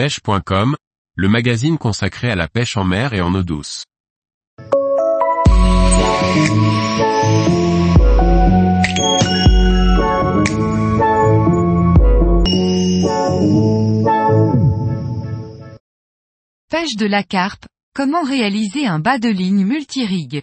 [0.00, 0.76] pêche.com,
[1.14, 3.84] le magazine consacré à la pêche en mer et en eau douce.
[16.70, 20.40] Pêche de la carpe, comment réaliser un bas de ligne multirig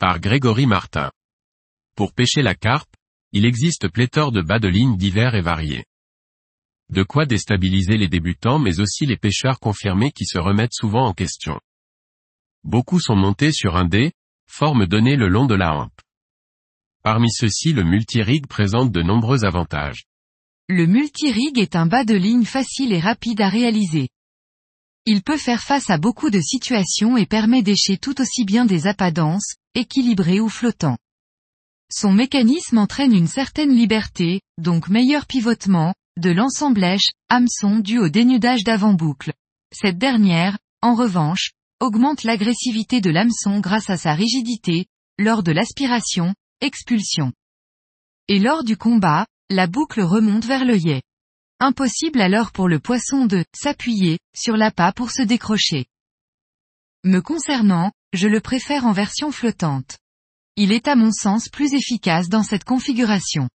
[0.00, 1.12] Par Grégory Martin.
[1.94, 2.90] Pour pêcher la carpe,
[3.30, 5.84] il existe pléthore de bas de ligne divers et variés.
[6.90, 11.12] De quoi déstabiliser les débutants mais aussi les pêcheurs confirmés qui se remettent souvent en
[11.12, 11.60] question.
[12.64, 14.12] Beaucoup sont montés sur un dé,
[14.48, 16.00] forme donnée le long de la hampe.
[17.04, 20.04] Parmi ceux-ci le multirig présente de nombreux avantages.
[20.68, 24.08] Le multirig est un bas de ligne facile et rapide à réaliser.
[25.06, 28.86] Il peut faire face à beaucoup de situations et permet d'écher tout aussi bien des
[28.86, 30.98] appâts denses, équilibrés ou flottants.
[31.92, 38.64] Son mécanisme entraîne une certaine liberté, donc meilleur pivotement, de l'ensemblèche, hameçon dû au dénudage
[38.64, 39.32] d'avant-boucle.
[39.72, 44.86] Cette dernière, en revanche, augmente l'agressivité de l'hameçon grâce à sa rigidité,
[45.18, 47.32] lors de l'aspiration, expulsion.
[48.28, 51.02] Et lors du combat, la boucle remonte vers l'œillet.
[51.58, 55.86] Impossible alors pour le poisson de s'appuyer sur l'appât pour se décrocher.
[57.04, 59.98] Me concernant, je le préfère en version flottante.
[60.56, 63.48] Il est à mon sens plus efficace dans cette configuration.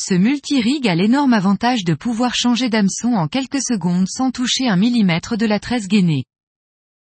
[0.00, 4.76] Ce multirig a l'énorme avantage de pouvoir changer d'hameçon en quelques secondes sans toucher un
[4.76, 6.22] millimètre de la tresse gainée.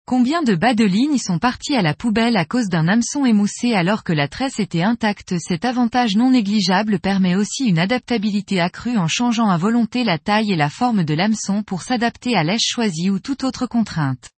[0.05, 3.73] Combien de bas de ligne sont partis à la poubelle à cause d'un hameçon émoussé
[3.73, 5.33] alors que la tresse était intacte?
[5.39, 10.51] Cet avantage non négligeable permet aussi une adaptabilité accrue en changeant à volonté la taille
[10.51, 14.29] et la forme de l'hameçon pour s'adapter à l'èche choisie ou toute autre contrainte.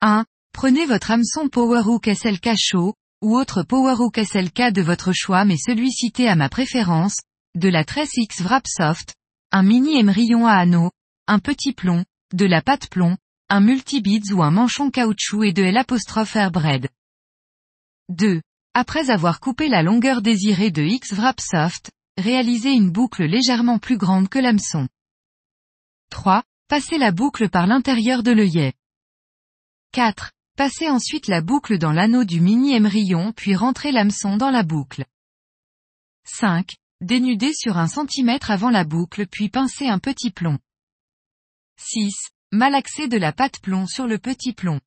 [0.00, 0.24] 1.
[0.54, 5.92] Prenez votre hameçon Powerhook SLK chaud, ou autre Powerhook SLK de votre choix mais celui
[5.92, 7.16] cité à ma préférence,
[7.54, 9.14] de la tresse X Wrap Soft,
[9.52, 10.90] un mini émerillon à anneau,
[11.28, 13.16] un petit plomb, de la pâte plomb,
[13.48, 16.88] un multi-beads ou un manchon caoutchouc et de l'apostrophe airbread.
[18.08, 18.42] 2.
[18.74, 23.96] Après avoir coupé la longueur désirée de X Wrap Soft, réalisez une boucle légèrement plus
[23.96, 24.88] grande que l'hameçon.
[26.10, 26.42] 3.
[26.68, 28.72] Passez la boucle par l'intérieur de l'œillet.
[29.92, 30.32] 4.
[30.56, 35.04] Passez ensuite la boucle dans l'anneau du mini émerillon puis rentrez l'hameçon dans la boucle.
[36.24, 36.74] 5.
[37.04, 40.58] Dénudez sur un centimètre avant la boucle puis pincez un petit plomb.
[41.78, 42.14] 6.
[42.50, 44.80] Malaxez de la pâte plomb sur le petit plomb.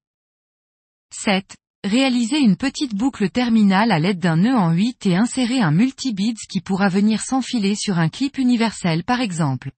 [1.13, 1.55] 7.
[1.83, 6.47] Réalisez une petite boucle terminale à l'aide d'un nœud en 8 et insérez un multi-beads
[6.49, 9.69] qui pourra venir s'enfiler sur un clip universel par exemple.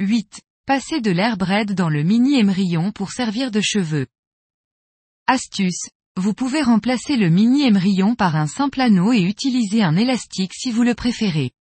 [0.00, 0.40] 8.
[0.66, 4.08] Passez de l'air braid dans le mini émerillon pour servir de cheveux.
[5.28, 10.52] Astuce, vous pouvez remplacer le mini émerillon par un simple anneau et utiliser un élastique
[10.54, 11.52] si vous le préférez.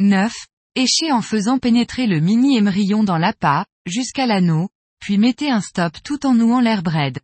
[0.00, 0.34] 9.
[0.74, 4.68] Échez en faisant pénétrer le mini émerillon dans l'appât, jusqu'à l'anneau,
[5.00, 7.20] puis mettez un stop tout en nouant l'air braid.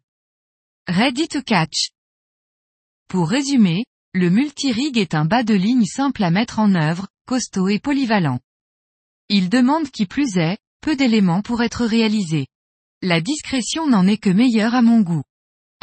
[0.89, 1.91] Ready to catch.
[3.09, 7.69] Pour résumer, le multirig est un bas de ligne simple à mettre en œuvre, costaud
[7.69, 8.39] et polyvalent.
[9.29, 12.47] Il demande qui plus est, peu d'éléments pour être réalisé.
[13.03, 15.23] La discrétion n'en est que meilleure à mon goût.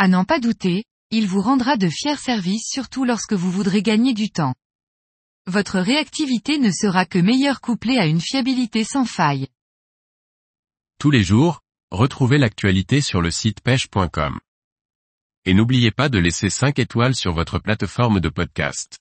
[0.02, 4.16] À n'en pas douter, il vous rendra de fiers services surtout lorsque vous voudrez gagner
[4.16, 4.56] du temps.
[5.46, 9.48] Votre réactivité ne sera que meilleure couplée à une fiabilité sans faille.
[10.98, 14.40] Tous les jours, retrouvez l'actualité sur le site pêche.com.
[15.46, 19.01] Et n'oubliez pas de laisser 5 étoiles sur votre plateforme de podcast.